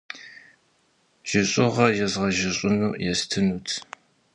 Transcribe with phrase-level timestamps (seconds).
[1.29, 3.67] Жьыщӏыгъэ езгъэжьыщӏыну естынут.